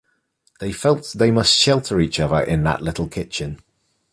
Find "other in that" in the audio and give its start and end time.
2.19-2.81